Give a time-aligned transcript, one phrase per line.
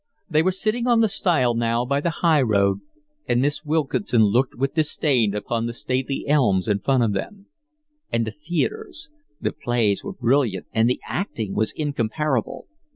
[0.27, 2.79] They were sitting on a stile now by the high road,
[3.27, 7.45] and Miss Wilkinson looked with disdain upon the stately elms in front of them.
[8.11, 12.65] And the theatres: the plays were brilliant, and the acting was incomparable.